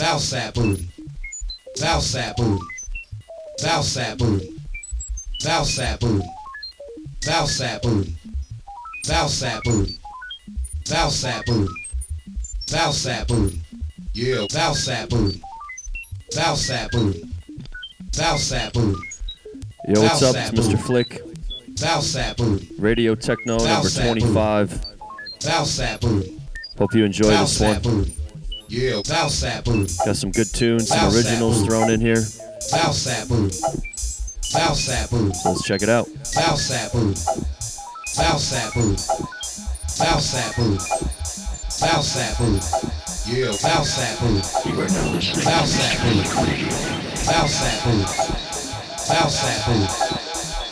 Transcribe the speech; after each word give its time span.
Valsap 0.00 0.54
booty. 0.54 0.88
Valsap 1.78 2.36
booty. 2.36 2.62
Valsap 3.60 4.18
booty. 4.18 4.54
Valsap 5.42 6.00
booty. 6.00 6.26
Valsap 7.22 7.82
booty. 7.82 8.16
Valsap 9.06 9.62
booty. 9.64 9.98
Valsap 10.84 11.44
booty. 11.46 11.72
Valsap 12.66 13.26
booty. 13.28 13.60
Yeah, 14.14 14.46
Valsap 14.50 15.10
booty. 15.10 15.42
Valsap 16.32 16.90
booty. 16.90 17.32
Valsap 18.12 18.72
booty. 18.72 19.00
Yo, 19.88 20.02
what's 20.02 20.22
up? 20.22 20.36
It's 20.36 20.50
Mr. 20.50 20.78
Flick. 20.80 21.22
Valsap 21.74 22.36
booty. 22.36 22.74
Radio 22.78 23.14
Techno 23.14 23.58
number 23.58 23.88
Valsap 23.88 24.14
booty. 24.14 24.20
25. 24.20 24.84
Valsap 25.40 26.00
booty. 26.00 26.40
Hope 26.78 26.94
you 26.94 27.04
enjoy 27.04 27.28
this 27.28 27.60
one. 27.60 28.17
Yeah, 28.68 29.00
Southside 29.02 29.64
booty. 29.64 29.90
Got 30.04 30.16
some 30.16 30.30
good 30.30 30.52
tunes, 30.52 30.88
some 30.88 31.14
originals 31.14 31.64
thrown 31.64 31.90
in 31.90 32.00
here. 32.00 32.20
Southside 32.60 33.26
booty. 33.26 33.50
Southside 34.42 35.08
booty. 35.08 35.32
So 35.34 35.50
let's 35.50 35.64
check 35.64 35.80
it 35.82 35.88
out. 35.88 36.06
Southside 36.22 36.92
booty. 36.92 37.14
Southside 38.06 38.74
booty. 38.74 38.96
Southside 39.86 40.56
booty. 40.56 40.78
Southside 41.70 42.36
booty. 42.36 42.60
Yeah, 43.32 43.52
Southside 43.52 44.18
booty. 44.20 44.68
You 44.68 44.80
are 44.82 44.88
now 44.88 45.12
listening. 45.12 45.44
Southside 45.44 45.98
booty. 46.04 46.70
Southside 47.16 47.84
booty. 47.84 48.04
Southside 48.98 49.64
booty. 49.64 49.88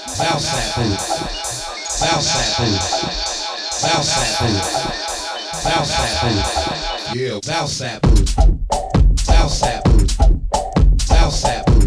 Southside 0.06 0.70
booty. 0.76 0.96
Southside 1.88 2.56
booty. 2.59 2.78
Southside 3.73 4.37
booty. 4.38 5.15
Southside 5.66 6.22
booth. 6.22 7.16
Yeah, 7.16 7.40
Southside 7.42 8.00
booth. 8.02 9.20
Southside 9.20 9.82
booth. 9.84 11.02
Southside 11.02 11.66
booth. 11.66 11.85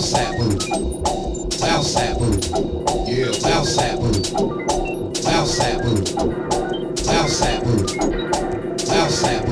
South 0.00 0.30
Sap. 9.10 9.47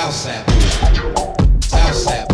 South 0.00 0.14
Sap. 0.14 0.50
South 1.62 1.94
Sap. 1.94 2.29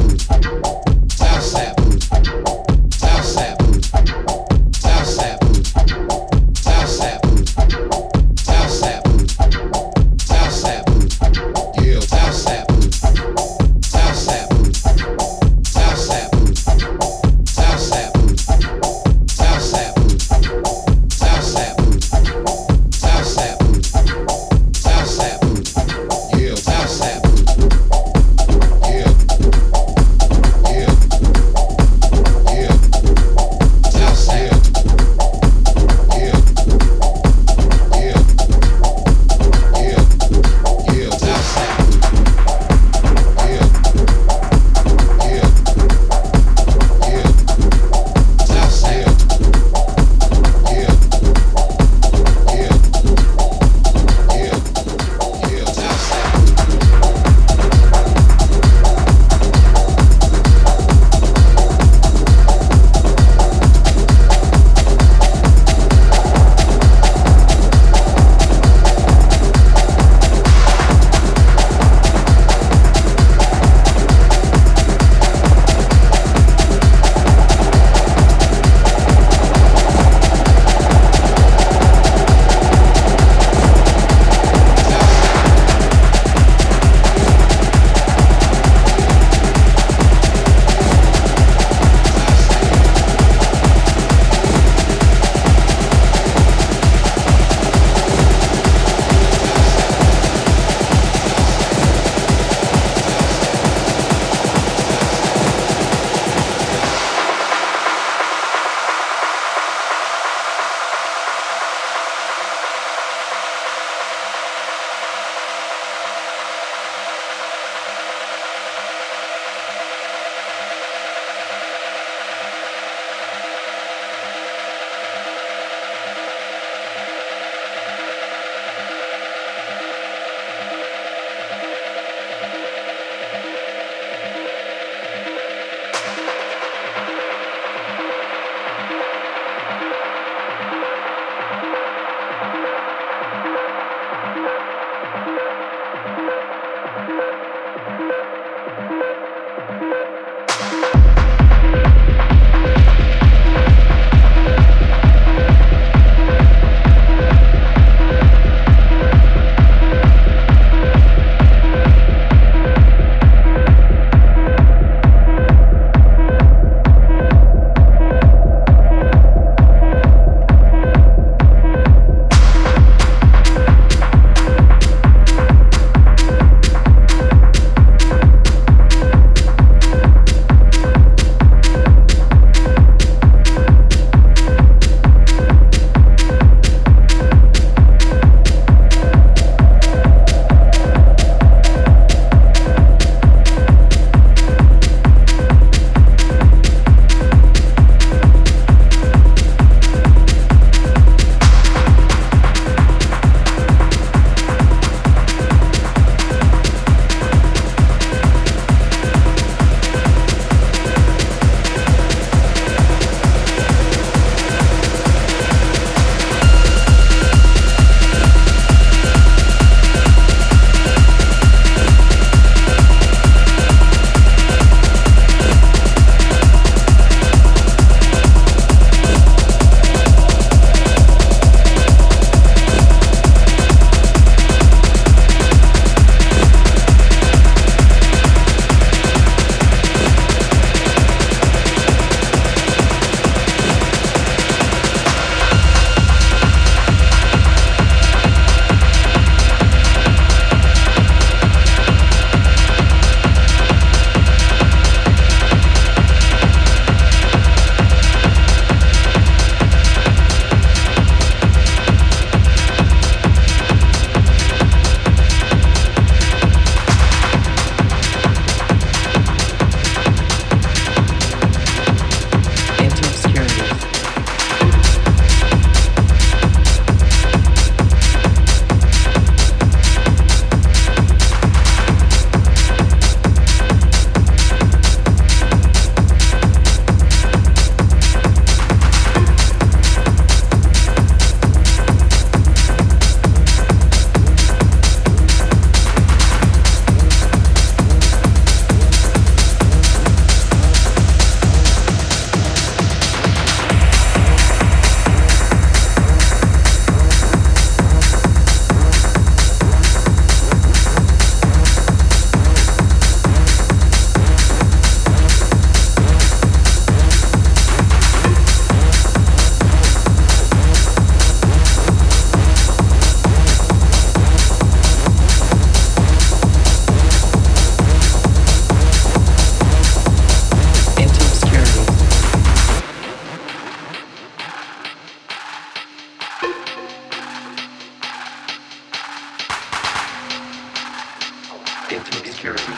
into 341.90 342.18
obscurity. 342.18 342.72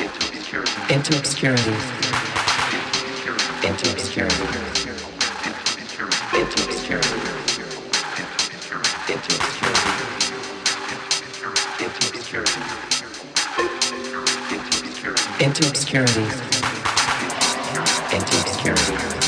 Into 0.00 0.18
obscurity. 0.26 0.72
Into 0.88 1.18
obscurity. 1.18 1.72
Into 3.62 3.92
obscurity. 3.92 4.44
Into 6.34 6.58
obscurity. 6.64 7.18
Into 9.08 9.30
obscurity. 9.38 9.82
Into 11.78 12.02
obscurity. 12.08 12.62
Into 15.44 15.62
obscurity. 15.68 16.26
Into 18.12 18.34
obscurity. 18.40 19.21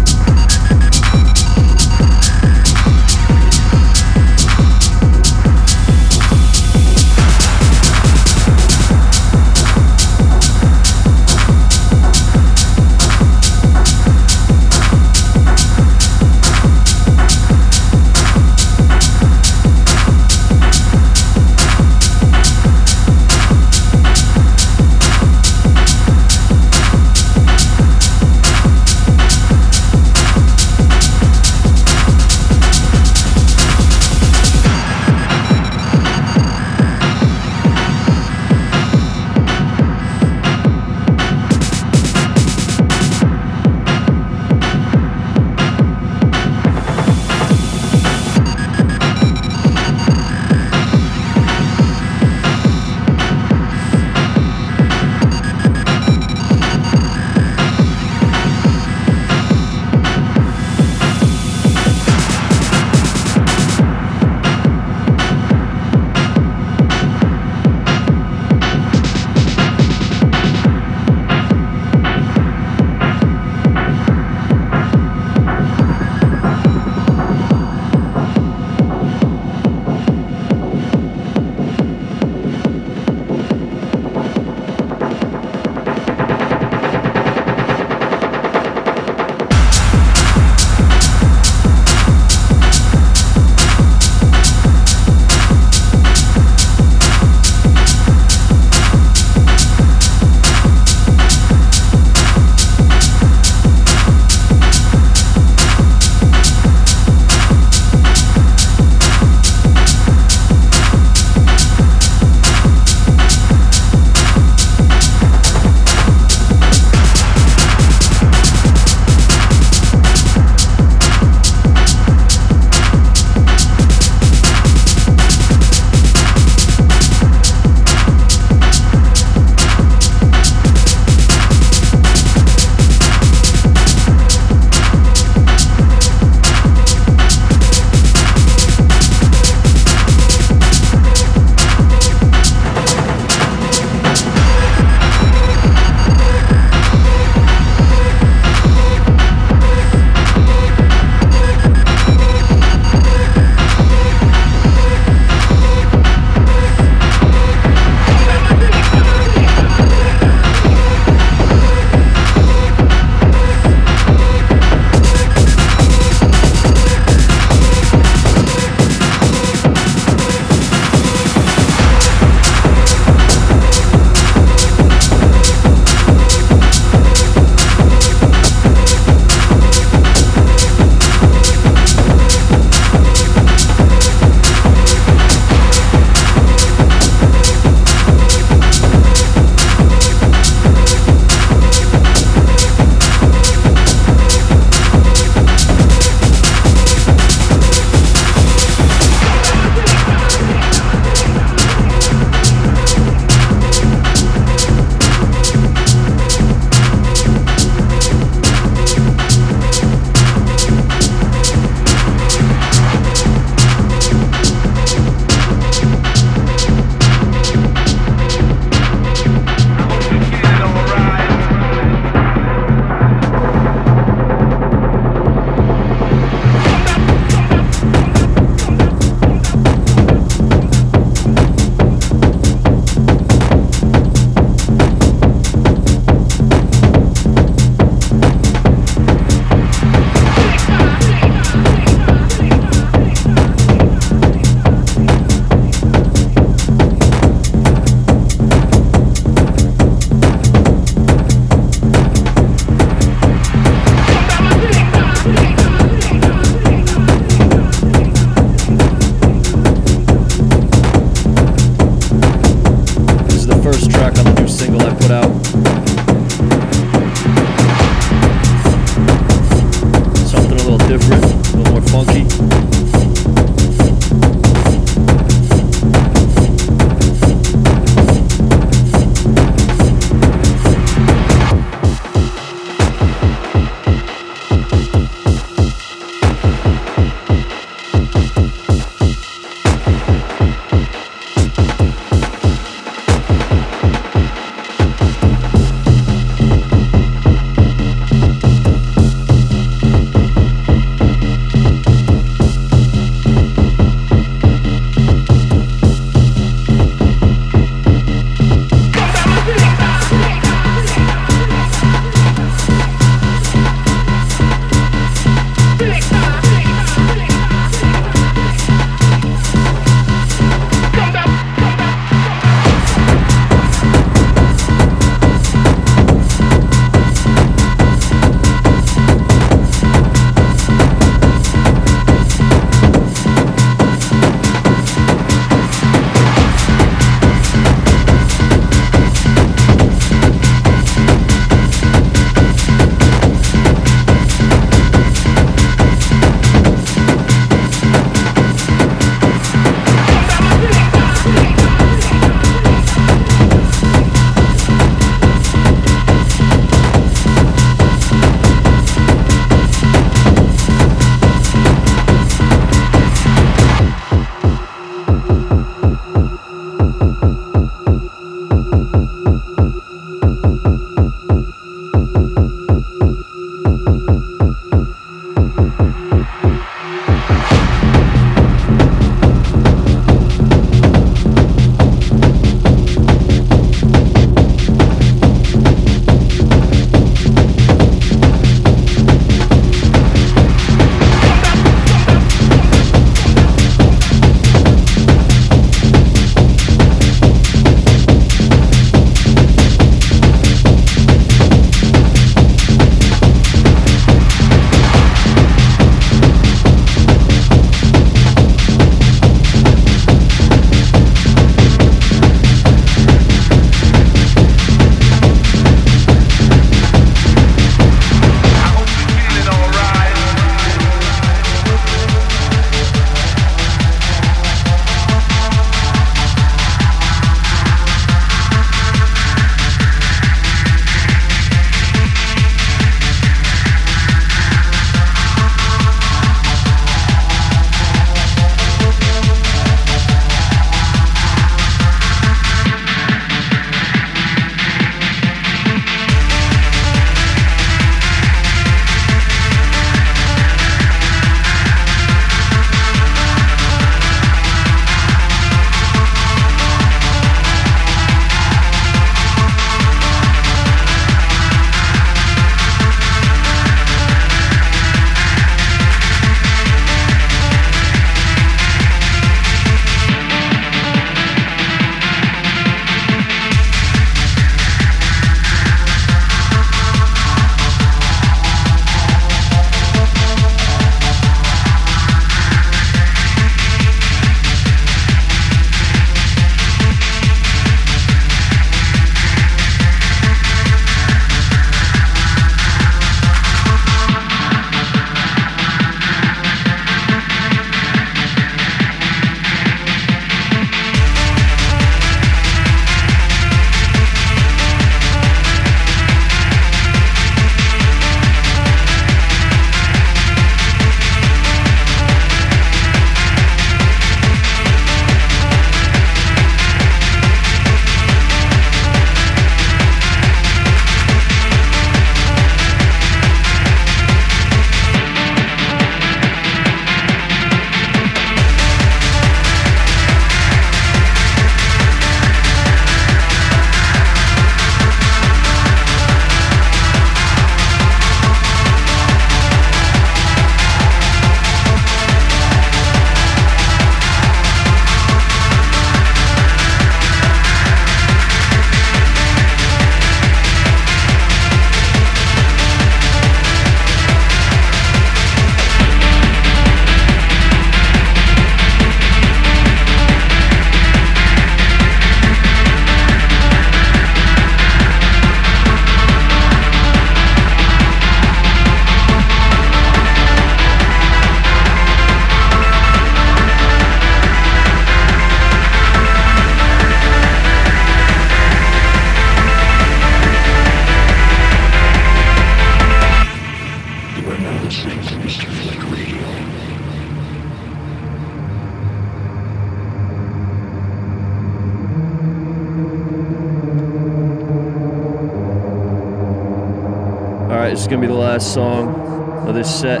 Is 597.86 597.90
gonna 597.90 598.00
be 598.00 598.08
the 598.08 598.14
last 598.14 598.52
song 598.52 599.46
of 599.46 599.54
this 599.54 599.72
set. 599.72 600.00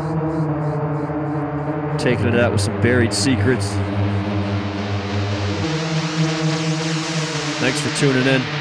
Taking 2.00 2.26
it 2.26 2.34
out 2.34 2.50
with 2.50 2.60
some 2.60 2.80
buried 2.80 3.14
secrets. 3.14 3.68
Thanks 7.60 7.80
for 7.80 7.96
tuning 7.96 8.26
in. 8.26 8.55